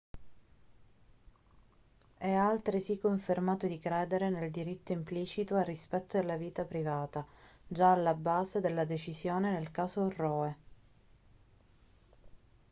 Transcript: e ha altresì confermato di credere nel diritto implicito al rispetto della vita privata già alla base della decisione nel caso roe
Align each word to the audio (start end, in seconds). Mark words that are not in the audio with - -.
e 2.17 2.33
ha 2.35 2.47
altresì 2.49 2.97
confermato 2.97 3.67
di 3.67 3.77
credere 3.77 4.31
nel 4.31 4.49
diritto 4.49 4.93
implicito 4.93 5.53
al 5.57 5.63
rispetto 5.65 6.17
della 6.17 6.37
vita 6.37 6.63
privata 6.65 7.23
già 7.67 7.91
alla 7.91 8.15
base 8.15 8.59
della 8.61 8.85
decisione 8.85 9.51
nel 9.51 9.69
caso 9.69 10.09
roe 10.09 10.57